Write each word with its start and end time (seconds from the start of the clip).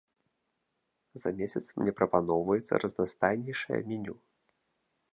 За 1.23 1.29
месяц 1.41 1.61
мне 1.81 1.91
прапаноўваецца 2.01 2.83
разнастайнейшае 2.87 3.79
меню. 3.93 4.15